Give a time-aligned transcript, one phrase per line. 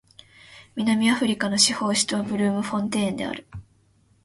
[0.75, 3.45] 南アフリカの司法首都はブルームフォンテーンである